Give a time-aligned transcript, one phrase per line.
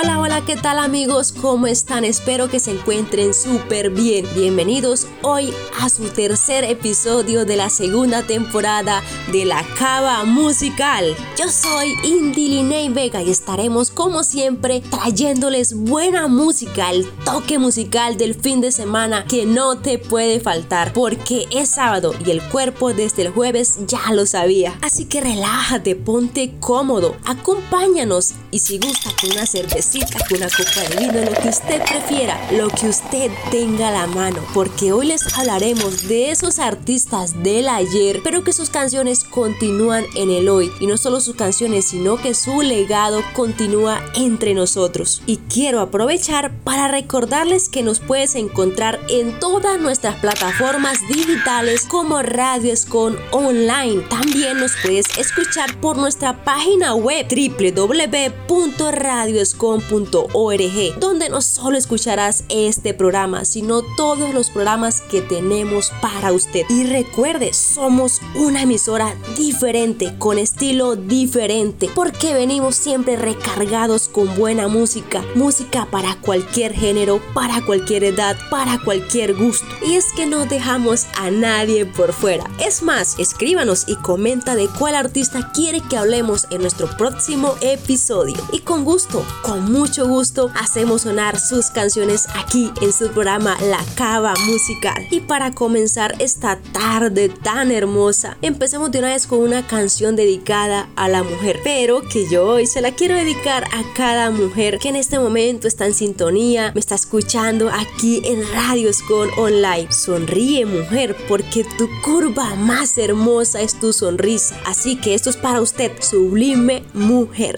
[0.00, 1.32] Hola, hola, ¿qué tal amigos?
[1.32, 2.04] ¿Cómo están?
[2.04, 4.28] Espero que se encuentren súper bien.
[4.32, 11.16] Bienvenidos hoy a su tercer episodio de la segunda temporada de La Cava Musical.
[11.36, 18.16] Yo soy Indy Liney Vega y estaremos como siempre trayéndoles buena música, el toque musical
[18.16, 22.94] del fin de semana que no te puede faltar porque es sábado y el cuerpo
[22.94, 24.78] desde el jueves ya lo sabía.
[24.80, 30.96] Así que relájate, ponte cómodo, acompáñanos y si gusta con una cerveza una copa de
[30.96, 35.38] vino, lo que usted prefiera, lo que usted tenga a la mano, porque hoy les
[35.38, 40.86] hablaremos de esos artistas del ayer, pero que sus canciones continúan en el hoy, y
[40.86, 45.22] no solo sus canciones, sino que su legado continúa entre nosotros.
[45.24, 52.20] Y quiero aprovechar para recordarles que nos puedes encontrar en todas nuestras plataformas digitales como
[52.20, 54.02] Radio Escon Online.
[54.10, 62.94] También nos puedes escuchar por nuestra página web www.radioescon .org, donde no solo escucharás este
[62.94, 66.64] programa, sino todos los programas que tenemos para usted.
[66.68, 74.68] Y recuerde, somos una emisora diferente, con estilo diferente, porque venimos siempre recargados con buena
[74.68, 79.66] música, música para cualquier género, para cualquier edad, para cualquier gusto.
[79.86, 82.44] Y es que no dejamos a nadie por fuera.
[82.58, 88.36] Es más, escríbanos y comenta de cuál artista quiere que hablemos en nuestro próximo episodio.
[88.52, 93.78] Y con gusto, con mucho gusto hacemos sonar sus canciones aquí en su programa La
[93.94, 95.06] Cava Musical.
[95.10, 100.88] Y para comenzar esta tarde tan hermosa, empecemos de una vez con una canción dedicada
[100.96, 104.88] a la mujer, pero que yo hoy se la quiero dedicar a cada mujer que
[104.88, 109.90] en este momento está en sintonía, me está escuchando aquí en Radio Con Online.
[109.92, 114.58] Sonríe mujer, porque tu curva más hermosa es tu sonrisa.
[114.64, 117.56] Así que esto es para usted, sublime mujer.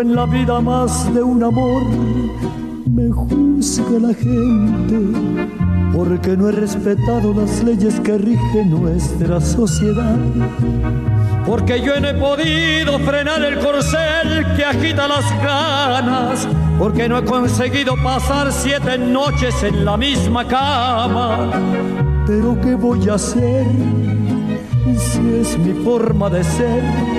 [0.00, 1.82] En la vida más de un amor,
[2.86, 5.46] me juzga la gente
[5.96, 10.16] porque no he respetado las leyes que rigen nuestra sociedad.
[11.46, 16.46] Porque yo no he podido frenar el corcel que agita las ganas,
[16.78, 21.50] porque no he conseguido pasar siete noches en la misma cama.
[22.26, 23.64] Pero ¿qué voy a hacer
[24.98, 27.15] si es mi forma de ser?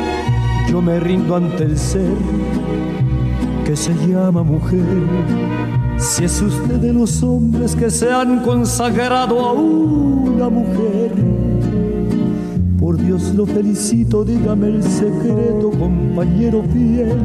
[0.78, 2.14] Yo me rindo ante el ser
[3.66, 4.86] que se llama mujer.
[5.98, 11.14] Si es usted de los hombres que se han consagrado a una mujer,
[12.80, 17.18] por Dios lo felicito, dígame el secreto, compañero fiel.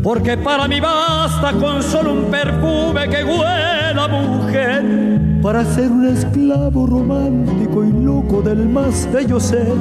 [0.00, 6.86] Porque para mí basta con solo un perfume que huela mujer para ser un esclavo
[6.86, 9.74] romántico y loco del más bello ser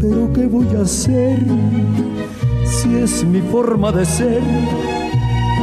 [0.00, 1.38] pero ¿qué voy a hacer
[2.64, 4.42] si es mi forma de ser?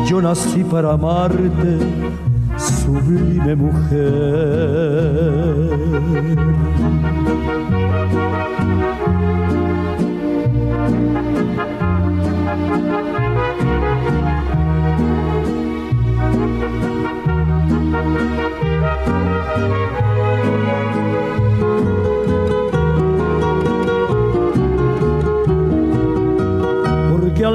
[0.08, 1.80] Yo nací para amarte,
[2.58, 4.78] sublime mujer.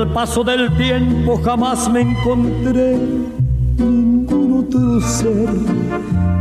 [0.03, 2.99] Al paso del tiempo jamás me encontré
[3.79, 5.49] ningún otro ser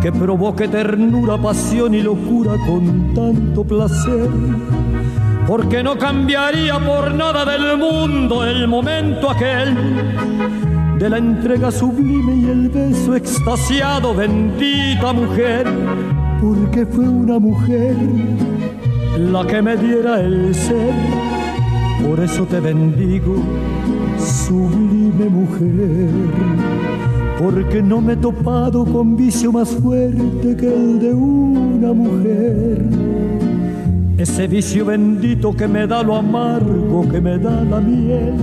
[0.02, 4.30] que provoque ternura, pasión y locura con tanto placer.
[5.46, 9.78] Porque no cambiaría por nada del mundo el momento aquel
[10.98, 15.68] de la entrega sublime y el beso extasiado, bendita mujer,
[16.42, 17.96] porque fue una mujer
[19.20, 21.31] la que me diera el ser
[22.08, 23.36] por eso te bendigo,
[24.18, 26.10] sublime mujer,
[27.40, 32.86] porque no me he topado con vicio más fuerte que el de una mujer.
[34.18, 38.36] Ese vicio bendito que me da lo amargo, que me da la miel.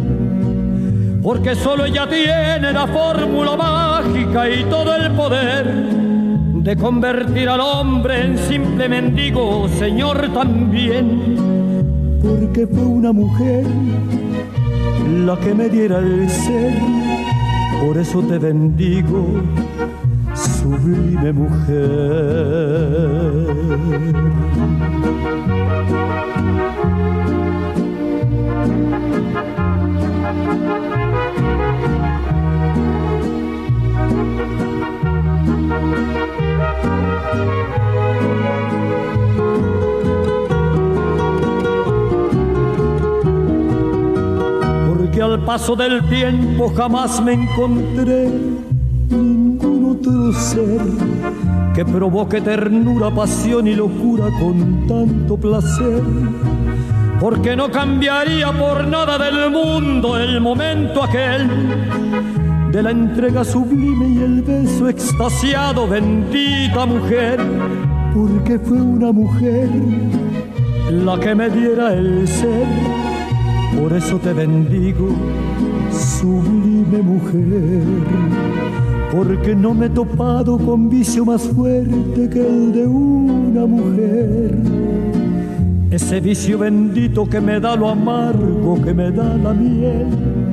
[1.23, 5.67] Porque solo ella tiene la fórmula mágica y todo el poder
[6.55, 11.58] de convertir al hombre en simple mendigo, Señor también
[12.23, 13.65] porque fue una mujer
[15.25, 16.75] la que me diera el ser.
[17.85, 19.27] Por eso te bendigo,
[20.35, 22.69] sublime mujer.
[45.45, 48.31] Paso del tiempo jamás me encontré
[49.11, 50.81] ningún otro ser
[51.75, 56.03] que provoque ternura, pasión y locura con tanto placer.
[57.19, 61.49] Porque no cambiaría por nada del mundo el momento aquel
[62.71, 67.41] de la entrega sublime y el beso extasiado, bendita mujer,
[68.15, 69.69] porque fue una mujer
[70.93, 73.08] la que me diera el ser.
[73.77, 75.09] Por eso te bendigo,
[75.91, 77.83] sublime mujer,
[79.13, 84.57] porque no me he topado con vicio más fuerte que el de una mujer.
[85.91, 90.49] Ese vicio bendito que me da lo amargo, que me da la miel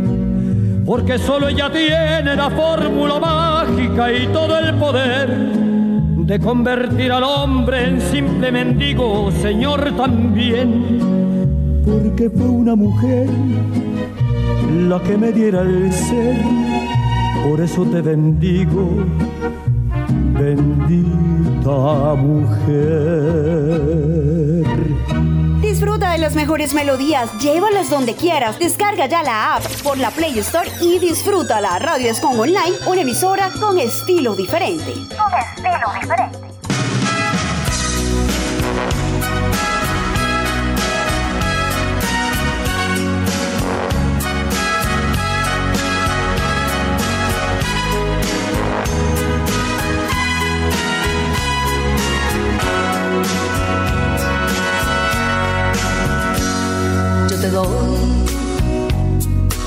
[0.86, 7.86] porque solo ella tiene la fórmula mágica y todo el poder de convertir al hombre
[7.86, 11.15] en simple mendigo, Señor también,
[11.86, 13.30] porque fue una mujer
[14.90, 16.36] la que me diera el ser,
[17.48, 19.06] por eso te bendigo,
[20.34, 23.46] bendita mujer.
[25.62, 28.60] Disfruta de las mejores melodías, llévalas donde quieras.
[28.60, 33.02] Descarga ya la app por la Play Store y disfruta la Radio Escon Online, una
[33.02, 34.94] emisora con estilo diferente.
[34.94, 36.45] Con estilo diferente.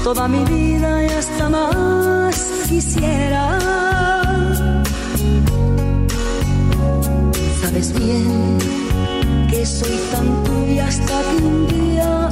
[0.03, 2.35] Toda mi vida y hasta más
[2.69, 3.59] quisiera.
[7.61, 8.59] Sabes bien
[9.51, 12.29] que soy tan tuya hasta que un día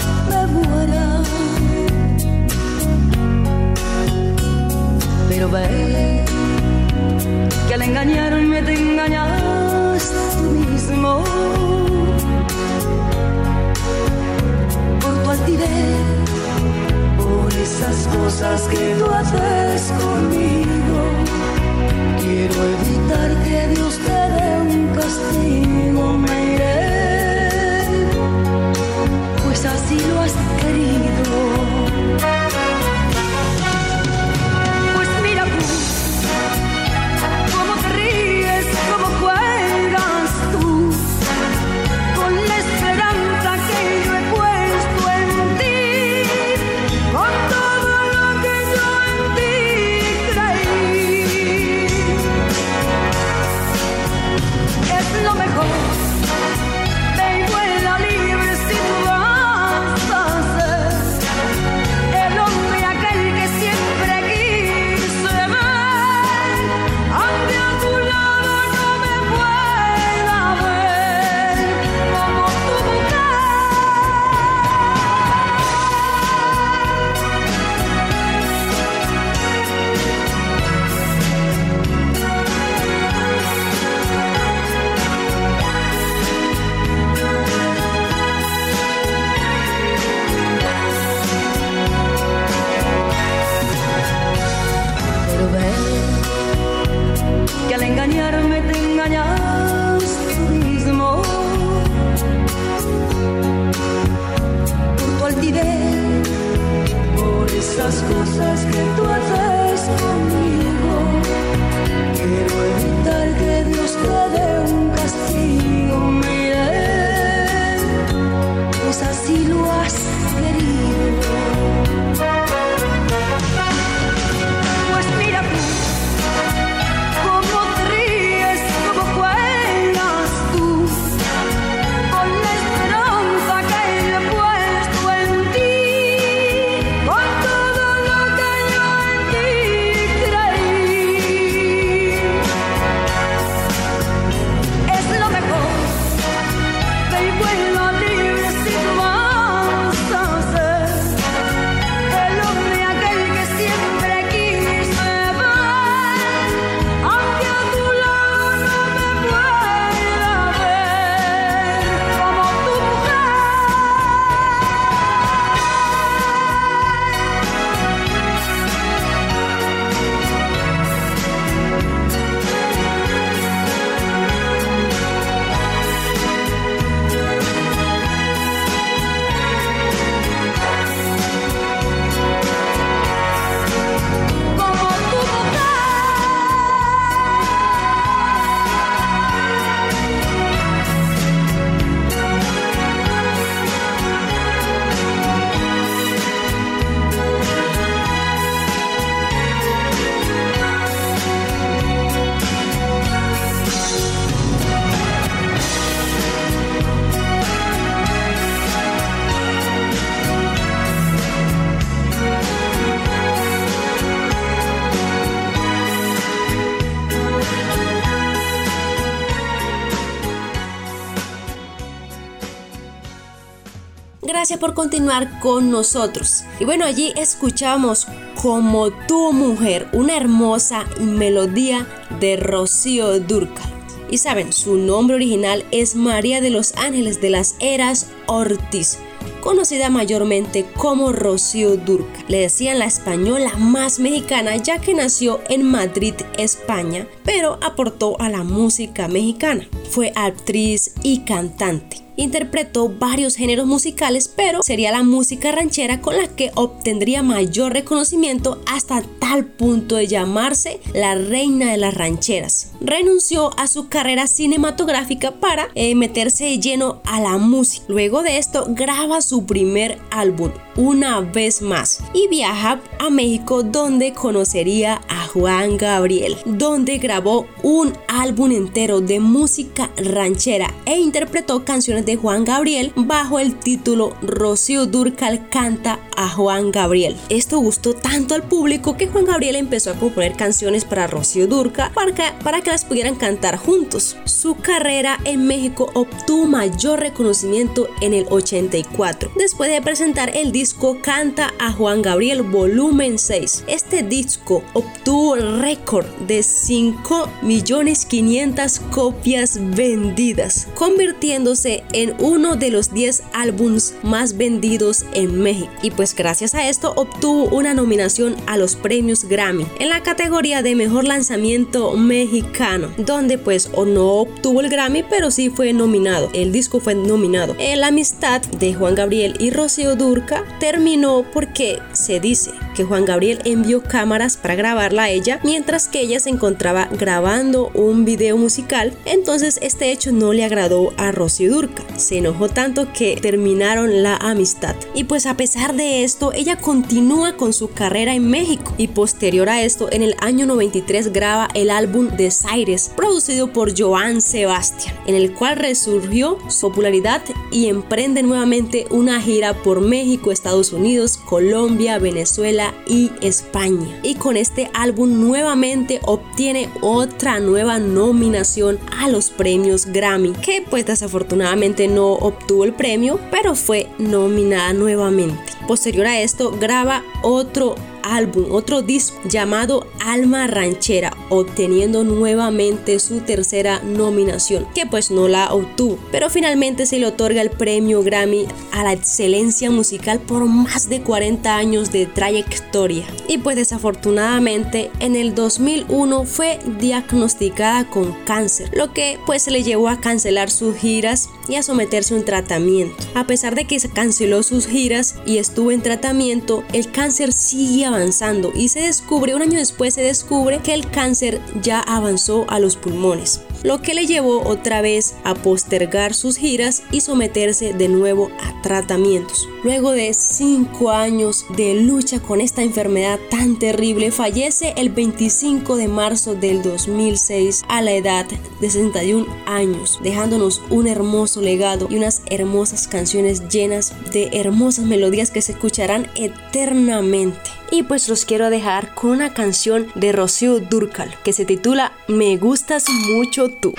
[224.46, 226.44] Gracias por continuar con nosotros.
[226.60, 228.06] Y bueno, allí escuchamos
[228.40, 231.84] Como tu mujer, una hermosa melodía
[232.20, 233.68] de Rocío Durcal.
[234.08, 238.98] Y saben, su nombre original es María de los Ángeles de las Eras Ortiz
[239.40, 242.24] conocida mayormente como Rocío Durca.
[242.28, 248.28] Le decían la española más mexicana ya que nació en Madrid, España, pero aportó a
[248.28, 249.68] la música mexicana.
[249.90, 256.28] Fue actriz y cantante interpretó varios géneros musicales, pero sería la música ranchera con la
[256.28, 262.72] que obtendría mayor reconocimiento hasta tal punto de llamarse la reina de las rancheras.
[262.86, 267.84] Renunció a su carrera cinematográfica para eh, meterse de lleno a la música.
[267.88, 274.12] Luego de esto graba su primer álbum, una vez más, y viaja a México donde
[274.12, 282.06] conocería a Juan Gabriel, donde grabó un álbum entero de música ranchera e interpretó canciones
[282.06, 287.16] de Juan Gabriel bajo el título Rocío Durcal canta a Juan Gabriel.
[287.30, 291.90] Esto gustó tanto al público que Juan Gabriel empezó a componer canciones para Rocío Durcal
[291.92, 294.16] para que, para que pudieran cantar juntos.
[294.24, 300.98] Su carrera en México obtuvo mayor reconocimiento en el 84, después de presentar el disco
[301.02, 303.64] Canta a Juan Gabriel volumen 6.
[303.66, 313.94] Este disco obtuvo récord de 5.500.000 copias vendidas, convirtiéndose en uno de los 10 álbums
[314.02, 315.70] más vendidos en México.
[315.82, 320.62] Y pues gracias a esto obtuvo una nominación a los premios Grammy en la categoría
[320.62, 322.55] de mejor lanzamiento mexicano,
[322.96, 326.30] donde pues o no obtuvo el Grammy, pero sí fue nominado.
[326.32, 327.54] El disco fue nominado.
[327.76, 333.40] La amistad de Juan Gabriel y Rocío Durca terminó porque se dice que Juan Gabriel
[333.44, 338.94] envió cámaras para grabarla a ella mientras que ella se encontraba grabando un video musical.
[339.04, 344.16] Entonces este hecho no le agradó a Rocío Durca se enojó tanto que terminaron la
[344.16, 344.76] amistad.
[344.94, 349.48] Y pues a pesar de esto, ella continúa con su carrera en México y posterior
[349.48, 352.08] a esto, en el año 93 graba el álbum
[352.46, 359.20] Desaires, producido por Joan Sebastián, en el cual resurgió su popularidad y emprende nuevamente una
[359.20, 363.98] gira por México, Estados Unidos, Colombia, Venezuela y España.
[364.02, 370.86] Y con este álbum nuevamente obtiene otra nueva nominación a los premios Grammy, que pues
[370.86, 375.42] desafortunadamente no obtuvo el premio, pero fue nominada nuevamente.
[375.66, 377.74] Posterior a esto, graba otro
[378.14, 385.52] álbum, otro disco llamado Alma Ranchera, obteniendo nuevamente su tercera nominación, que pues no la
[385.52, 390.88] obtuvo, pero finalmente se le otorga el premio Grammy a la excelencia musical por más
[390.88, 393.04] de 40 años de trayectoria.
[393.28, 399.88] Y pues desafortunadamente en el 2001 fue diagnosticada con cáncer, lo que pues le llevó
[399.88, 402.96] a cancelar sus giras y a someterse a un tratamiento.
[403.14, 407.95] A pesar de que canceló sus giras y estuvo en tratamiento, el cáncer sigue avanzando
[407.96, 412.58] avanzando y se descubre, un año después se descubre que el cáncer ya avanzó a
[412.58, 417.88] los pulmones lo que le llevó otra vez a postergar sus giras y someterse de
[417.88, 419.48] nuevo a tratamientos.
[419.64, 425.88] Luego de cinco años de lucha con esta enfermedad tan terrible, fallece el 25 de
[425.88, 428.26] marzo del 2006 a la edad
[428.60, 435.32] de 61 años, dejándonos un hermoso legado y unas hermosas canciones llenas de hermosas melodías
[435.32, 437.55] que se escucharán eternamente.
[437.70, 442.36] Y pues los quiero dejar con una canción de Rocío Durcal que se titula Me
[442.36, 443.74] gustas mucho tú.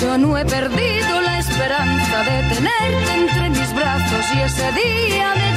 [0.00, 5.47] Yo no he perdido la esperanza de tenerte entre mis brazos y ese día de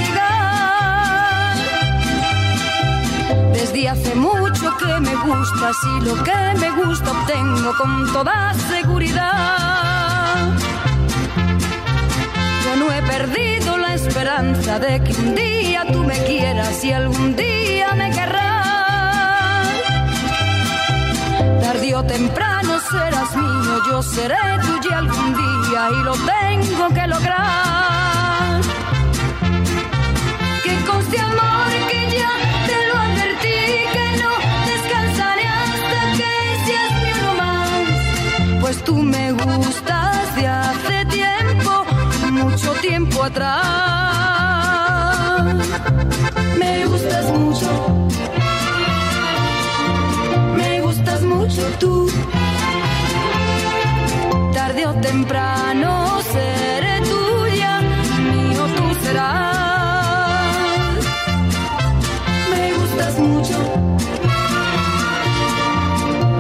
[3.62, 10.48] Desde hace mucho que me gustas y lo que me gusta obtengo con toda seguridad.
[12.66, 17.36] Yo no he perdido la esperanza de que un día tú me quieras y algún
[17.36, 19.68] día me querrás.
[21.62, 28.62] Tarde o temprano serás mío, yo seré tuya algún día y lo tengo que lograr.
[30.64, 32.32] Que conste amor que ya
[32.66, 32.81] te
[38.72, 41.84] pues tú me gustas de hace tiempo,
[42.32, 43.62] mucho tiempo atrás.
[46.58, 48.08] Me gustas mucho,
[50.56, 52.10] me gustas mucho tú.
[54.54, 57.82] Tarde o temprano seré tuya,
[58.32, 60.56] mío tú serás.
[62.52, 63.58] Me gustas mucho.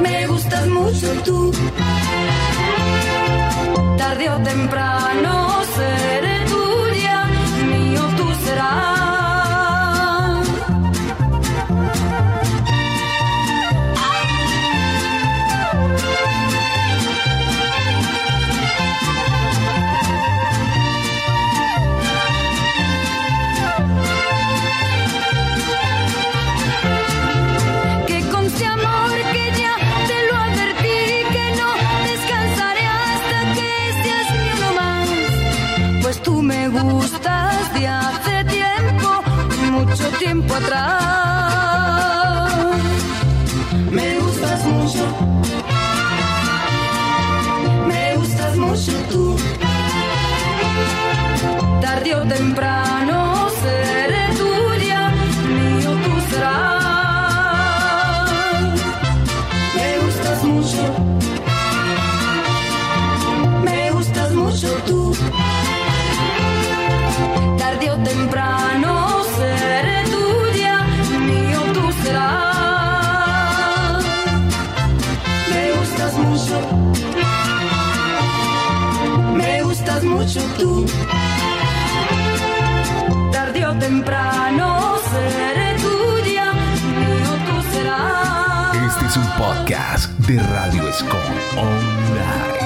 [0.02, 1.52] Me gustas mucho tú.
[40.52, 41.01] Tiempo atrás.
[83.92, 86.54] Temprano seré tuya,
[87.00, 88.76] mío tú serás.
[88.88, 92.60] Este es un podcast de Radio Escon Online.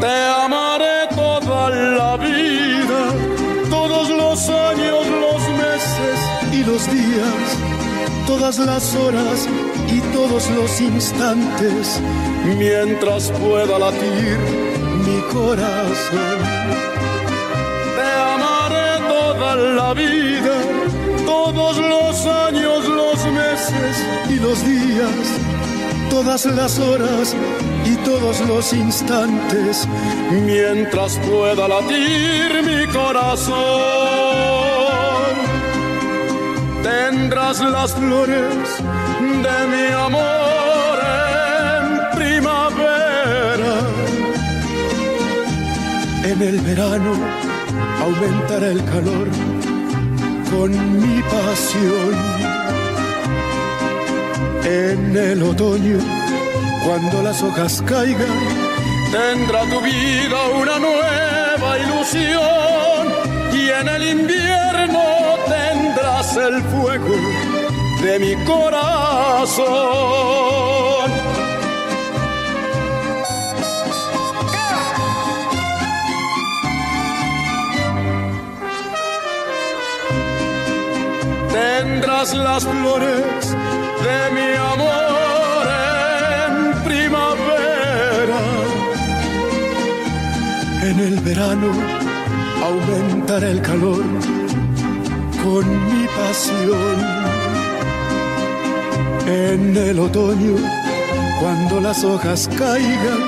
[0.00, 1.68] Te amaré toda
[2.00, 3.02] la vida,
[3.68, 6.18] todos los años, los meses
[6.52, 7.44] y los días,
[8.26, 9.46] todas las horas
[9.88, 12.00] y todos los instantes,
[12.58, 14.38] mientras pueda latir
[15.06, 16.35] mi corazón.
[19.56, 20.56] La vida,
[21.24, 25.40] todos los años, los meses y los días,
[26.10, 27.34] todas las horas
[27.84, 29.88] y todos los instantes,
[30.30, 33.56] mientras pueda latir mi corazón.
[36.82, 38.82] Tendrás las flores
[39.20, 40.98] de mi amor
[41.78, 43.74] en primavera.
[46.24, 47.55] En el verano
[48.06, 49.28] aumentará el calor
[50.50, 52.14] con mi pasión.
[54.64, 55.98] En el otoño,
[56.84, 58.38] cuando las hojas caigan,
[59.10, 63.02] tendrá tu vida una nueva ilusión.
[63.52, 65.04] Y en el invierno
[65.46, 67.16] tendrás el fuego
[68.02, 69.66] de mi corazón.
[82.16, 83.54] Las flores
[84.06, 85.66] de mi amor
[86.46, 88.40] en primavera.
[90.82, 91.72] En el verano
[92.64, 94.02] aumentará el calor
[95.44, 96.98] con mi pasión.
[99.26, 100.56] En el otoño,
[101.38, 103.20] cuando las hojas caigan,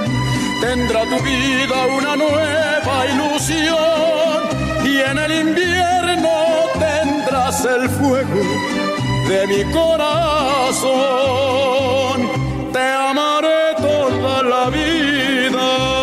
[0.63, 4.49] tendrá tu vida una nueva ilusión.
[4.83, 6.31] Y en el invierno
[6.81, 8.78] tendrás el fuego
[9.29, 10.89] de mi corazón.
[12.73, 15.99] Te amaré toda la vida.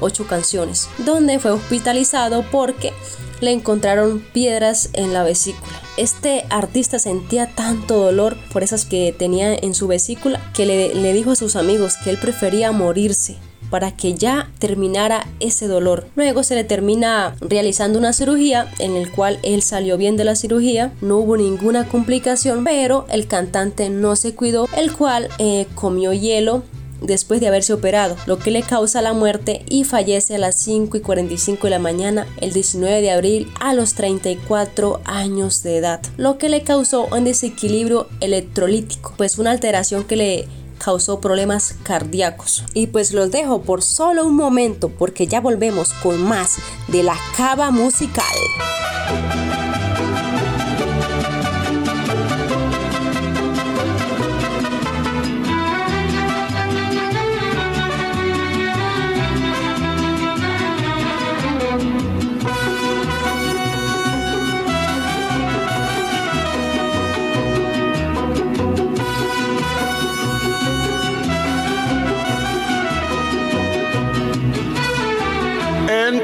[0.00, 2.92] ocho, canciones, donde fue hospitalizado porque
[3.40, 5.80] le encontraron piedras en la vesícula.
[5.96, 11.12] Este artista sentía tanto dolor por esas que tenía en su vesícula que le, le
[11.12, 13.38] dijo a sus amigos que él prefería morirse
[13.70, 16.06] para que ya terminara ese dolor.
[16.16, 20.34] Luego se le termina realizando una cirugía en el cual él salió bien de la
[20.34, 26.12] cirugía, no hubo ninguna complicación, pero el cantante no se cuidó, el cual eh, comió
[26.12, 26.64] hielo
[27.00, 30.96] después de haberse operado, lo que le causa la muerte y fallece a las 5
[30.96, 36.00] y 45 de la mañana el 19 de abril a los 34 años de edad,
[36.16, 42.64] lo que le causó un desequilibrio electrolítico, pues una alteración que le causó problemas cardíacos.
[42.74, 46.56] Y pues los dejo por solo un momento porque ya volvemos con más
[46.88, 48.24] de la cava musical.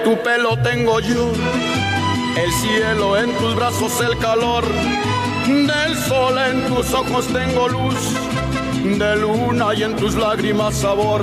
[0.07, 1.33] Tu pelo tengo yo,
[2.37, 4.63] el cielo en tus brazos, el calor
[5.49, 8.15] del sol en tus ojos tengo luz,
[8.85, 11.23] de luna y en tus lágrimas sabor,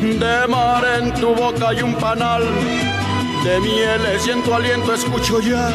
[0.00, 2.44] de mar en tu boca y un panal,
[3.44, 5.68] de mieles y en tu aliento escucho ya.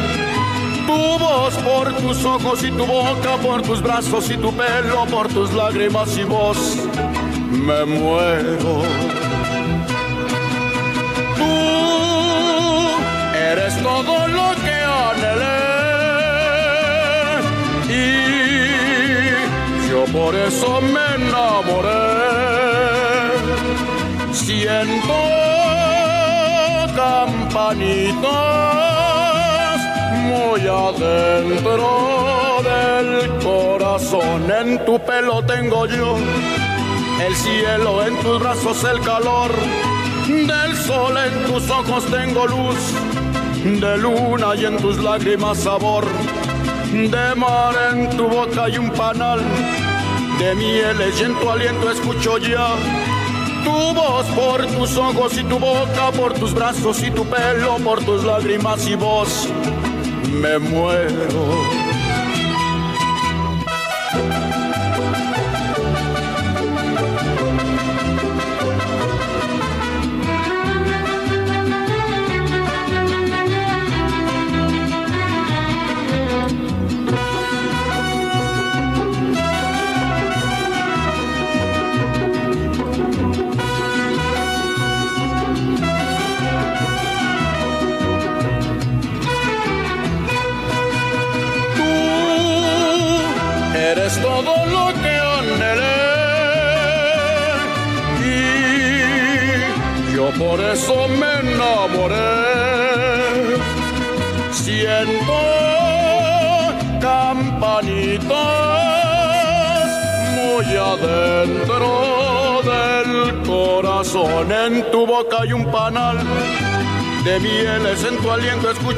[0.88, 1.54] Tu voz.
[1.58, 6.18] Por tus ojos y tu boca, por tus brazos y tu pelo, por tus lágrimas
[6.18, 6.78] y voz,
[7.48, 8.82] me muero
[13.52, 14.76] eres todo lo que
[15.08, 15.68] anhelé
[17.88, 21.88] y yo por eso me enamoré.
[24.32, 25.14] Siento
[26.94, 28.20] campanitas
[30.30, 31.88] muy adentro
[32.70, 33.08] del
[33.42, 34.40] corazón.
[34.60, 36.16] En tu pelo tengo yo
[37.26, 39.52] el cielo, en tus brazos el calor
[40.26, 42.76] del sol, en tus ojos tengo luz
[43.64, 46.04] de luna y en tus lágrimas sabor,
[46.92, 49.40] de mar en tu boca y un panal,
[50.38, 52.68] de mieles y en tu aliento escucho ya.
[53.64, 58.02] Tu voz por tus ojos y tu boca, por tus brazos y tu pelo, por
[58.04, 59.48] tus lágrimas y voz,
[60.40, 61.87] me muero.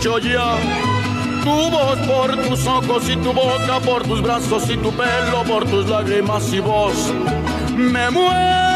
[0.01, 0.57] Escucho ya.
[1.43, 5.65] Tu voz por tus ojos y tu boca, por tus brazos y tu pelo, por
[5.69, 7.13] tus lágrimas y voz.
[7.77, 8.70] Me muero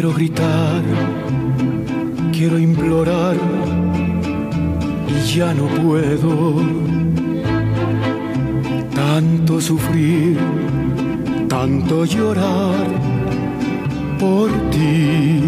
[0.00, 0.82] Quiero gritar,
[2.32, 3.36] quiero implorar
[5.06, 6.54] y ya no puedo
[8.94, 10.38] tanto sufrir,
[11.48, 12.86] tanto llorar
[14.18, 15.42] por ti.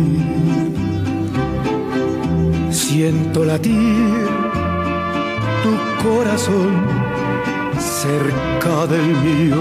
[2.69, 4.27] Siento latir
[5.62, 6.73] tu corazón
[7.79, 9.57] cerca del mío.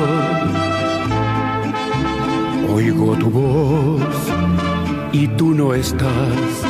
[2.74, 4.71] Oigo tu voz
[5.14, 6.64] y tú no estás.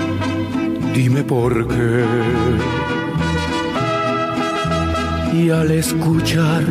[0.96, 2.06] Dime por qué.
[5.34, 6.64] Y al escuchar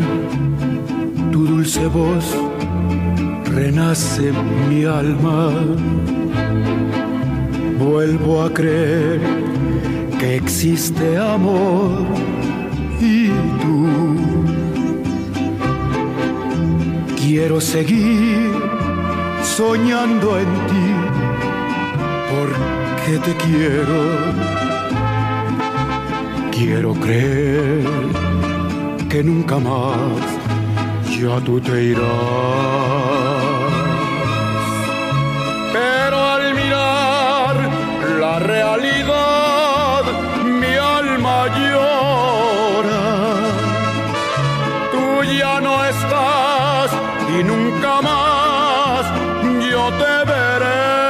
[1.33, 2.37] tu dulce voz,
[3.47, 4.33] renace
[4.69, 5.51] mi alma.
[7.79, 9.21] Vuelvo a creer
[10.19, 12.05] que existe amor
[13.01, 13.29] y
[13.63, 13.87] tú.
[17.17, 18.51] Quiero seguir
[19.43, 21.10] soñando en ti
[22.41, 24.01] porque te quiero.
[26.57, 27.85] Quiero creer
[29.09, 30.27] que nunca más
[31.19, 32.07] ya tú te irás.
[35.73, 37.57] Pero al mirar
[38.23, 40.03] la realidad,
[40.61, 43.07] mi alma llora.
[44.93, 45.05] Tú
[45.41, 46.91] ya no estás
[47.37, 49.03] y nunca más
[49.71, 51.10] yo te veré.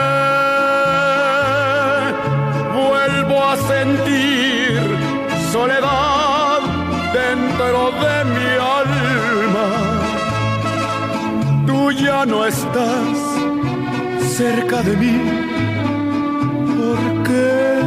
[11.97, 13.19] Ya no estás
[14.37, 15.21] cerca de mí.
[16.77, 17.81] ¿Por qué?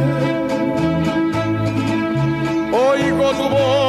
[2.72, 3.83] Oigo tu voz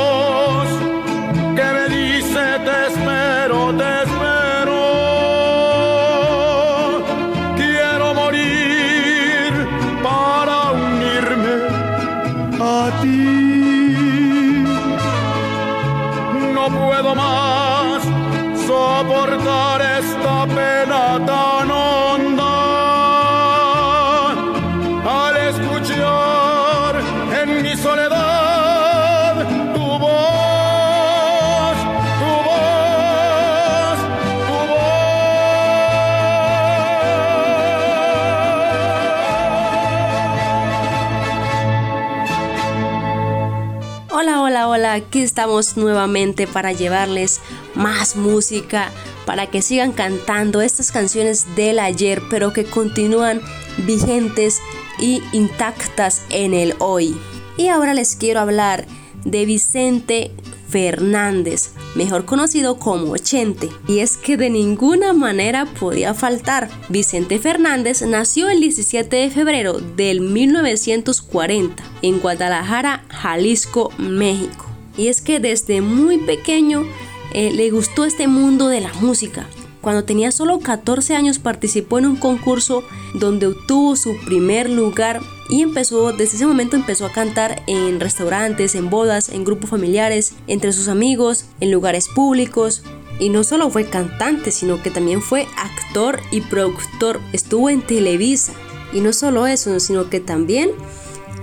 [44.96, 47.42] aquí estamos nuevamente para llevarles
[47.76, 48.92] más música,
[49.26, 53.42] para que sigan cantando estas canciones del ayer, pero que continúan
[53.86, 54.60] vigentes
[55.00, 57.16] y intactas en el hoy.
[57.58, 58.86] Y ahora les quiero hablar
[59.24, 60.32] de Vicente
[60.70, 63.70] Fernández, mejor conocido como Chente.
[63.88, 66.70] Y es que de ninguna manera podía faltar.
[66.90, 74.65] Vicente Fernández nació el 17 de febrero del 1940 en Guadalajara, Jalisco, México.
[74.98, 76.86] Y es que desde muy pequeño
[77.34, 79.48] eh, le gustó este mundo de la música.
[79.82, 85.62] Cuando tenía solo 14 años participó en un concurso donde obtuvo su primer lugar y
[85.62, 90.74] empezó, desde ese momento empezó a cantar en restaurantes, en bodas, en grupos familiares, entre
[90.74, 92.82] sus amigos, en lugares públicos.
[93.20, 97.22] Y no solo fue cantante, sino que también fue actor y productor.
[97.32, 98.54] Estuvo en Televisa.
[98.92, 100.72] Y no solo eso, sino que también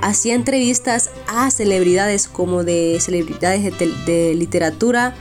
[0.02, 5.14] hacía entrevistas a celebridades como de celebridades de, literatura,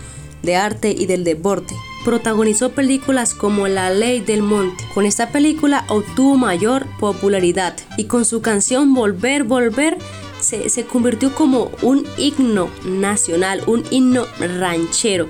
[0.43, 1.75] de arte y del deporte.
[2.03, 4.83] Protagonizó películas como La Ley del Monte.
[4.93, 9.97] Con esta película obtuvo mayor popularidad y con su canción Volver, Volver
[10.39, 15.29] se, se convirtió como un himno nacional, un himno ranchero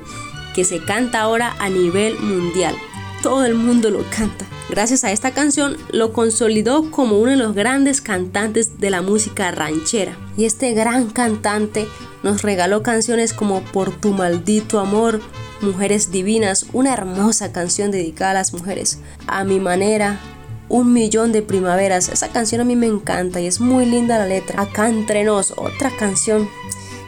[0.55, 2.75] que se canta ahora a nivel mundial.
[3.21, 4.45] Todo el mundo lo canta.
[4.69, 9.51] Gracias a esta canción lo consolidó como uno de los grandes cantantes de la música
[9.51, 10.17] ranchera.
[10.37, 11.87] Y este gran cantante
[12.23, 15.21] nos regaló canciones como Por tu maldito amor,
[15.61, 20.19] Mujeres Divinas, una hermosa canción dedicada a las mujeres, A mi manera,
[20.67, 22.09] Un millón de primaveras.
[22.09, 24.61] Esa canción a mí me encanta y es muy linda la letra.
[24.61, 26.49] Acá entre nos, otra canción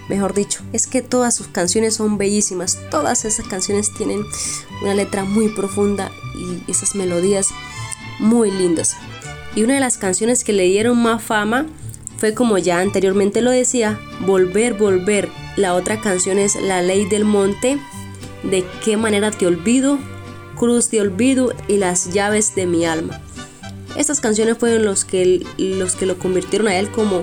[0.09, 2.77] Mejor dicho, es que todas sus canciones son bellísimas.
[2.91, 4.25] Todas esas canciones tienen
[4.81, 7.49] una letra muy profunda y esas melodías
[8.19, 8.95] muy lindas.
[9.55, 11.67] Y una de las canciones que le dieron más fama
[12.17, 15.29] fue como ya anteriormente lo decía, Volver, Volver.
[15.55, 17.77] La otra canción es La Ley del Monte,
[18.43, 19.99] De qué manera te olvido,
[20.57, 23.21] Cruz de Olvido y Las llaves de mi alma.
[23.95, 27.21] Estas canciones fueron los que, los que lo convirtieron a él como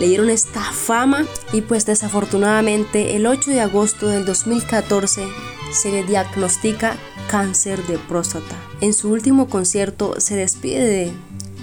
[0.00, 5.28] le dieron esta fama y pues desafortunadamente el 8 de agosto del 2014
[5.72, 6.96] se le diagnostica
[7.28, 8.56] cáncer de próstata.
[8.80, 11.12] En su último concierto se despide de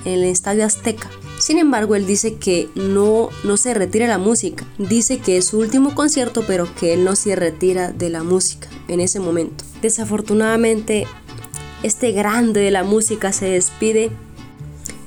[0.06, 1.10] en el Estadio Azteca.
[1.40, 4.66] Sin embargo, él dice que no, no se retira la música.
[4.78, 8.70] Dice que es su último concierto, pero que él no se retira de la música
[8.88, 9.66] en ese momento.
[9.82, 11.06] Desafortunadamente,
[11.84, 14.12] este grande de la música se despide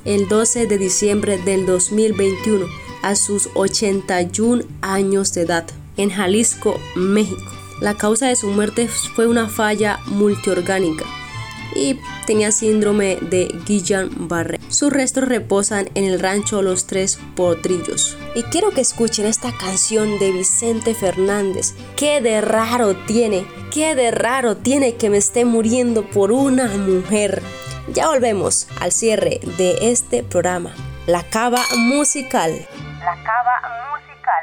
[0.05, 7.51] el 12 de diciembre del 2021 a sus 81 años de edad en Jalisco, México.
[7.81, 11.05] La causa de su muerte fue una falla multiorgánica
[11.75, 14.61] y tenía síndrome de Guillain-Barré.
[14.69, 18.17] Sus restos reposan en el rancho Los Tres Potrillos.
[18.35, 21.75] Y quiero que escuchen esta canción de Vicente Fernández.
[21.97, 23.47] ¿Qué de raro tiene?
[23.73, 27.43] ¿Qué de raro tiene que me esté muriendo por una mujer?
[27.93, 30.75] Ya volvemos al cierre de este programa.
[31.07, 32.67] La cava musical.
[33.01, 33.57] La cava
[33.91, 34.43] musical.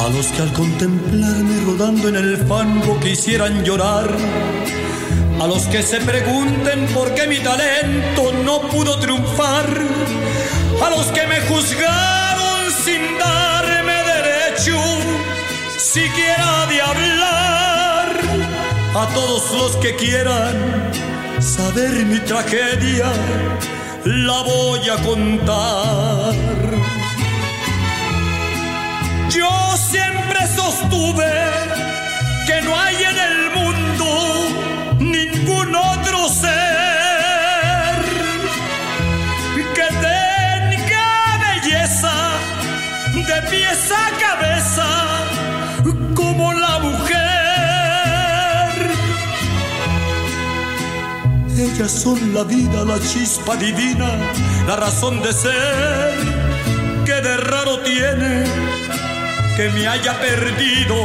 [0.00, 4.10] A los que al contemplarme rodando en el fango quisieran llorar.
[5.42, 9.66] A los que se pregunten por qué mi talento no pudo triunfar.
[10.80, 14.78] A los que me juzgaron sin darme derecho
[15.76, 18.20] siquiera de hablar.
[18.94, 20.92] A todos los que quieran
[21.40, 23.10] saber mi tragedia,
[24.04, 26.34] la voy a contar.
[29.28, 29.50] Yo
[29.90, 31.32] siempre sostuve
[32.46, 33.41] que no hay en el
[43.72, 44.86] de pies a cabeza
[46.14, 47.18] como la mujer.
[51.56, 54.10] Ellas son la vida, la chispa divina,
[54.66, 56.10] la razón de ser
[57.04, 58.44] que de raro tiene
[59.56, 60.96] que me haya perdido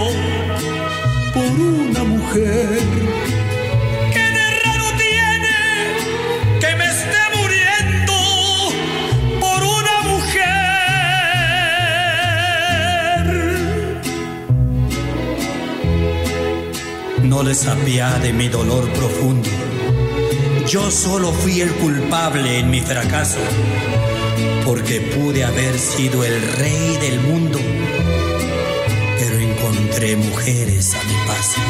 [1.34, 3.37] por una mujer.
[17.38, 19.48] No les apiade mi dolor profundo.
[20.68, 23.38] Yo solo fui el culpable en mi fracaso,
[24.66, 27.60] porque pude haber sido el rey del mundo
[29.68, 31.62] encontré mujeres a mi paso.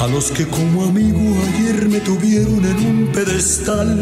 [0.00, 3.98] A los que como amigo ayer me tuvieron en un pedestal.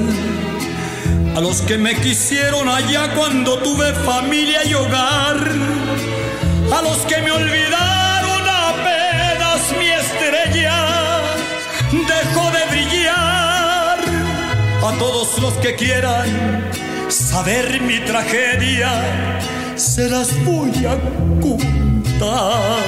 [1.41, 5.39] A los que me quisieron allá cuando tuve familia y hogar.
[6.71, 11.23] A los que me olvidaron apenas mi estrella
[11.93, 13.99] dejó de brillar.
[14.87, 16.29] A todos los que quieran
[17.09, 18.91] saber mi tragedia,
[19.77, 20.99] se las voy a
[21.41, 22.83] contar.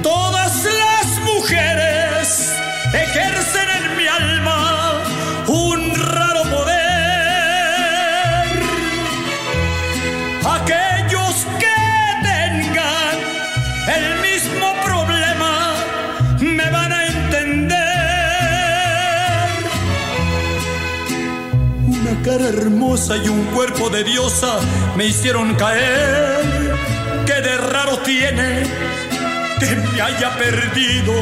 [0.00, 2.52] Todas las mujeres
[2.94, 3.79] ejercen en
[22.34, 24.58] hermosa y un cuerpo de diosa
[24.96, 26.74] me hicieron caer.
[27.26, 28.62] Que de raro tiene
[29.58, 31.12] que me haya perdido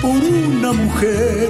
[0.00, 1.48] por una mujer.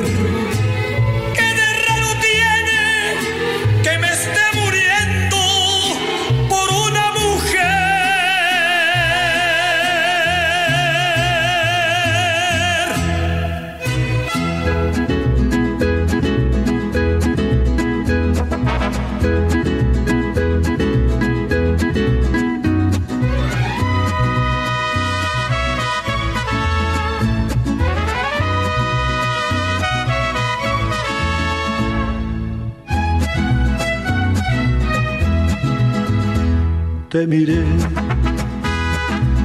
[37.13, 37.63] Te miré,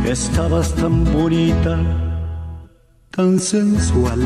[0.05, 1.77] estabas tan bonita,
[3.11, 4.21] tan sensual.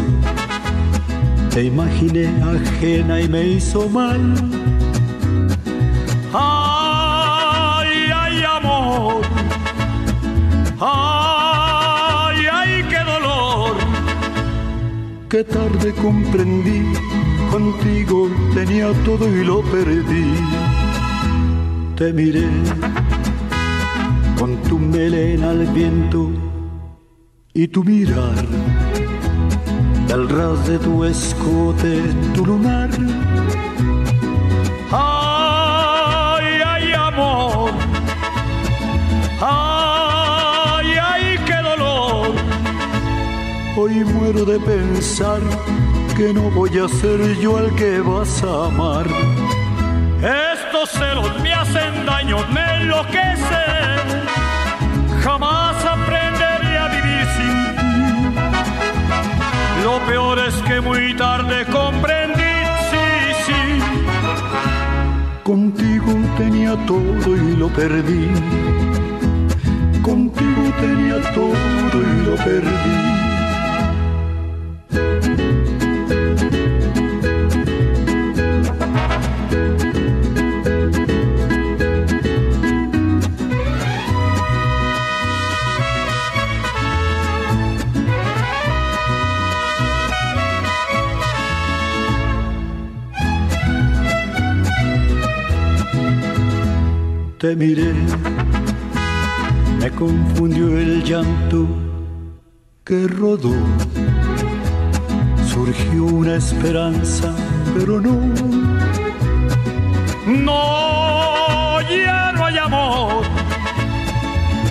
[1.49, 4.21] Te imaginé ajena y me hizo mal.
[6.31, 9.23] Ay, ay, amor.
[10.79, 13.75] Ay, ay, qué dolor.
[15.29, 16.93] Qué tarde comprendí,
[17.49, 20.31] contigo tenía todo y lo perdí.
[21.95, 22.47] Te miré
[24.41, 26.31] con tu melena al viento
[27.53, 28.43] y tu mirar,
[30.11, 32.01] al ras de tu escote,
[32.33, 32.89] tu lunar.
[34.91, 37.69] Ay, ay, amor,
[39.41, 42.33] ay, ay, qué dolor.
[43.77, 45.41] Hoy muero de pensar
[46.17, 49.05] que no voy a ser yo el que vas a amar.
[50.83, 53.99] Estos celos me hacen daño, me enloquecen.
[55.23, 58.33] Jamás aprenderé a vivir sin ti.
[59.83, 62.55] Lo peor es que muy tarde comprendí,
[62.89, 63.05] sí,
[63.45, 63.79] sí.
[65.43, 68.31] Contigo tenía todo y lo perdí.
[70.01, 73.20] Contigo tenía todo y lo perdí.
[97.41, 97.91] Te miré,
[99.79, 101.65] me confundió el llanto
[102.83, 103.55] que rodó.
[105.51, 107.33] Surgió una esperanza,
[107.73, 108.13] pero no.
[110.27, 113.23] No, ya no hay amor.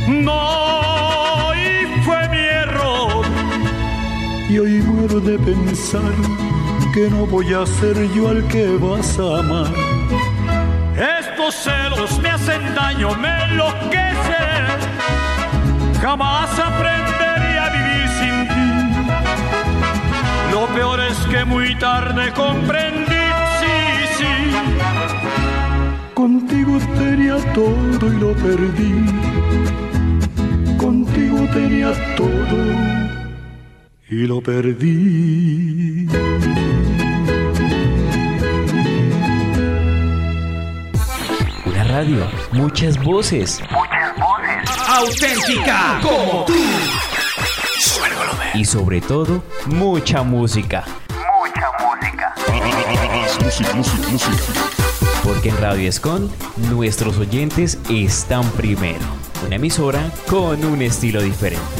[0.08, 3.24] No, y fue mi error.
[4.48, 6.12] Y hoy muero de pensar
[6.94, 9.74] que no voy a ser yo al que vas a amar.
[11.50, 14.66] Estos celos me hacen daño, me enloquecen.
[16.00, 18.70] Jamás aprenderé a vivir sin ti.
[20.52, 23.26] Lo peor es que muy tarde comprendí,
[23.58, 23.76] sí,
[24.18, 24.34] sí.
[26.14, 29.06] Contigo tenía todo y lo perdí.
[30.78, 32.58] Contigo tenía todo
[34.08, 36.06] y lo perdí.
[41.90, 43.60] Radio, muchas voces.
[44.88, 46.54] Auténtica como tú.
[48.54, 50.84] Y sobre todo, mucha música.
[55.24, 56.30] Porque en Radio Escon,
[56.70, 59.04] nuestros oyentes están primero.
[59.46, 61.79] Una emisora con un estilo diferente.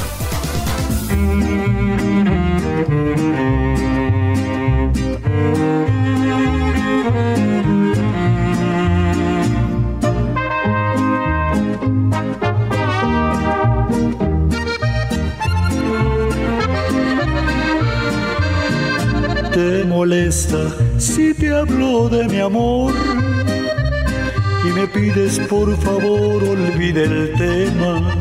[25.48, 28.14] Por favor olvide el tema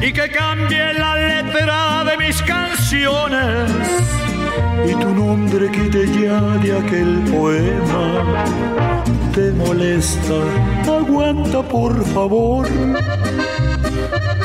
[0.00, 3.70] y que cambie la letra de mis canciones
[4.88, 8.24] y tu nombre quite ya de aquel poema.
[9.34, 10.38] Te molesta,
[10.86, 12.66] aguanta por favor.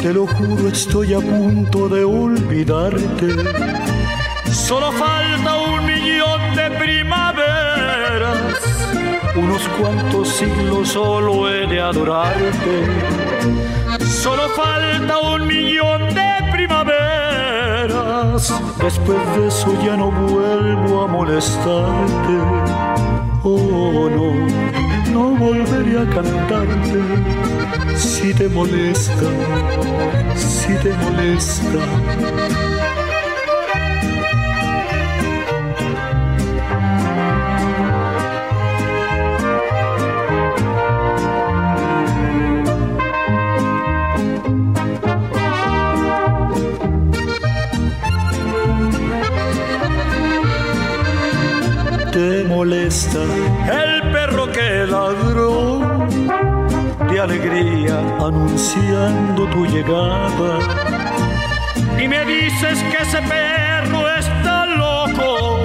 [0.01, 3.27] Te lo juro, estoy a punto de olvidarte.
[4.51, 7.20] Solo falta un millón de primaveras,
[9.51, 12.85] unos cuantos siglos solo he de adorarte.
[14.05, 16.93] Solo falta un millón de primaveras,
[18.81, 22.33] después de eso ya no vuelvo a molestarte.
[23.43, 24.33] Oh no,
[25.11, 27.01] no volveré a cantarte.
[27.97, 29.27] Si te molesta,
[30.35, 32.70] si te molesta.
[57.31, 60.59] Alegría anunciando tu llegada.
[62.01, 65.63] Y me dices que ese perro está loco,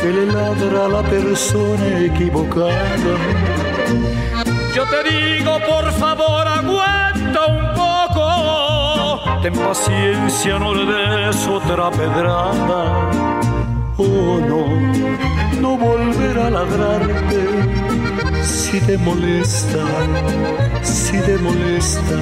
[0.00, 3.14] que le ladra a la persona equivocada.
[4.74, 13.10] Yo te digo, por favor, aguanta un poco, ten paciencia, no le des otra pedrada.
[13.98, 14.62] Oh no,
[15.62, 17.05] no volver a ladrarte si
[18.86, 19.84] te molesta,
[20.82, 22.18] si te molesta.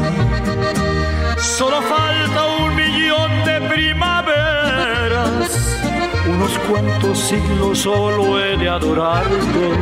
[1.37, 5.51] Solo falta un millón de primaveras,
[6.27, 9.73] unos cuantos siglos solo he de adorarte.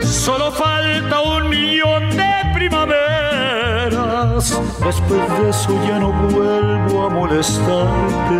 [0.00, 4.58] Solo falta un millón de primaveras.
[4.82, 8.38] Después de eso ya no vuelvo a molestarte.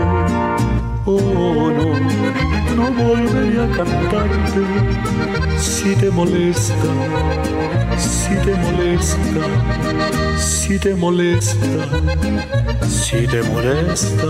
[1.04, 4.60] Oh, no, no volveré a cantarte.
[5.58, 6.74] Si te molesta,
[7.96, 9.44] si te molesta,
[10.38, 11.56] si te molesta,
[12.86, 14.26] si te molesta.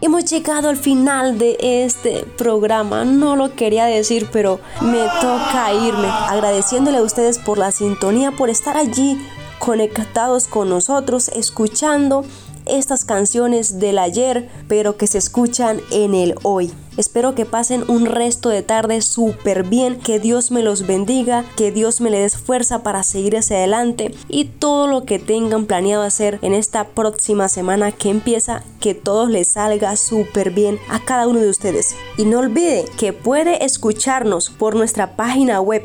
[0.00, 3.04] Hemos llegado al final de este programa.
[3.04, 6.08] No lo quería decir, pero me toca irme.
[6.08, 9.18] Agradeciéndole a ustedes por la sintonía, por estar allí
[9.58, 12.24] conectados con nosotros, escuchando
[12.70, 16.72] estas canciones del ayer, pero que se escuchan en el hoy.
[16.96, 21.72] Espero que pasen un resto de tarde súper bien, que Dios me los bendiga, que
[21.72, 26.02] Dios me le des fuerza para seguir hacia adelante y todo lo que tengan planeado
[26.02, 31.26] hacer en esta próxima semana que empieza, que todo les salga súper bien a cada
[31.28, 31.94] uno de ustedes.
[32.18, 35.82] Y no olvide que puede escucharnos por nuestra página web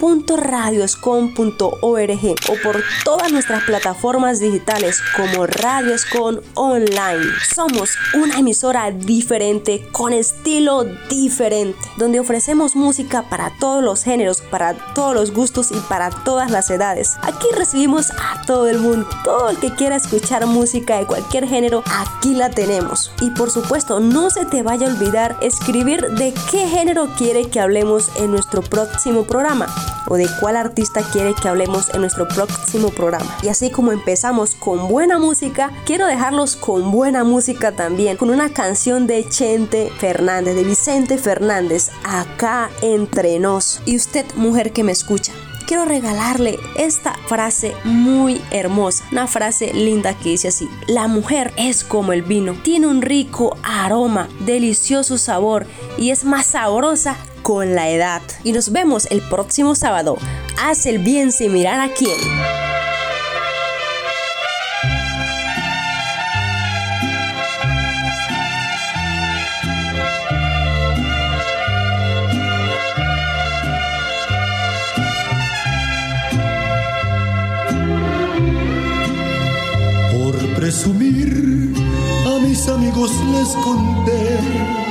[0.00, 7.26] www.radioscon.org o por todas nuestras plataformas digitales como Radioscon Online.
[7.54, 14.74] Somos una emisora diferente con estilo diferente, donde ofrecemos música para todos los géneros, para
[14.94, 17.16] todos los gustos y para todas las edades.
[17.22, 21.82] Aquí recibimos a todo el mundo, todo el que quiera escuchar música de cualquier género,
[21.86, 23.12] aquí la tenemos.
[23.20, 27.60] Y por supuesto, no se te vaya a olvidar escribir de qué género quiere que
[27.60, 29.66] hablemos en nuestro próximo programa
[30.06, 33.36] o de cuál artista quiere que hablemos en nuestro próximo programa.
[33.42, 38.50] Y así como empezamos con buena música, quiero dejarlos con buena música también, con una
[38.52, 43.80] canción de Chente Fernández, de Vicente Fernández, acá entre nos.
[43.86, 45.32] Y usted, mujer que me escucha,
[45.70, 51.84] quiero regalarle esta frase muy hermosa, una frase linda que dice así, la mujer es
[51.84, 57.88] como el vino, tiene un rico aroma, delicioso sabor y es más sabrosa con la
[57.90, 58.22] edad.
[58.44, 60.16] Y nos vemos el próximo sábado.
[60.58, 62.16] Haz el bien sin mirar a quién.
[80.12, 81.74] Por presumir,
[82.26, 84.89] a mis amigos les conté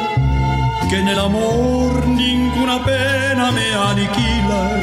[0.90, 4.82] que en el amor ninguna pena me aniquila,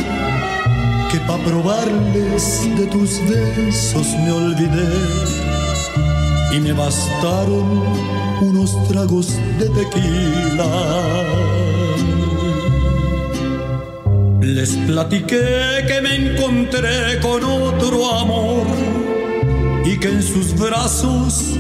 [1.10, 4.92] que pa' probarles de tus besos me olvidé
[6.54, 7.82] y me bastaron
[8.40, 10.70] unos tragos de tequila.
[14.42, 18.66] Les platiqué que me encontré con otro amor
[19.84, 21.58] y que en sus brazos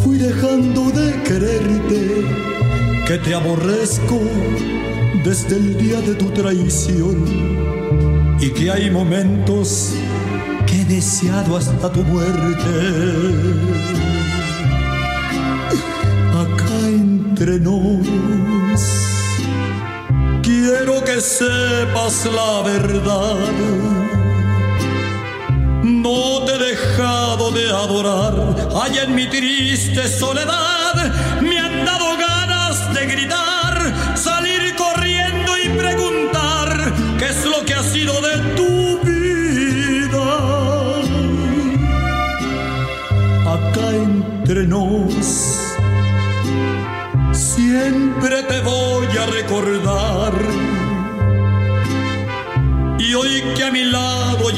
[0.00, 2.53] fui dejando de quererte
[3.06, 4.18] que te aborrezco
[5.22, 7.24] desde el día de tu traición
[8.40, 9.92] y que hay momentos
[10.66, 12.72] que he deseado hasta tu muerte.
[16.32, 18.06] Acá entre nos,
[20.42, 23.36] quiero que sepas la verdad.
[25.82, 30.83] No te he dejado de adorar, allá en mi triste soledad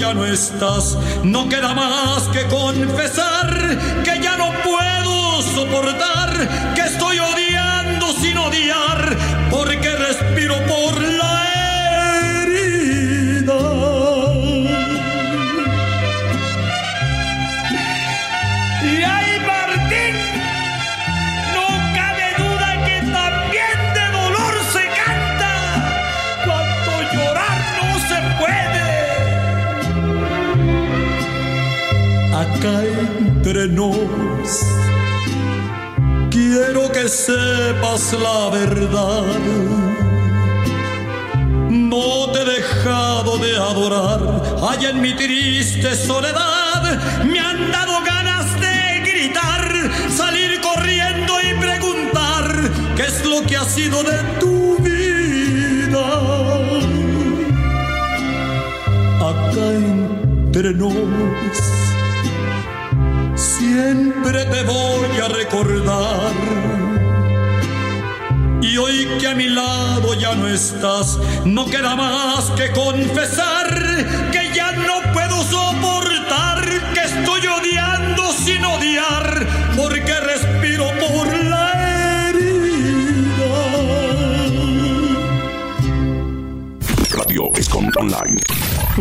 [0.07, 3.48] ya no estás, no queda más que confesar
[4.04, 6.30] que ya no puedo soportar,
[6.76, 9.16] que estoy odiando sin odiar,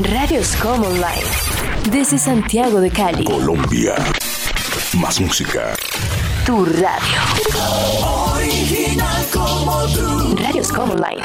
[0.01, 1.23] Radio Scom Online.
[1.89, 3.23] Desde Santiago de Cali.
[3.23, 3.95] Colombia.
[4.99, 5.73] Más música.
[6.45, 7.21] Tu radio.
[8.33, 10.35] Original como tú.
[10.35, 11.23] Radio Scom Online.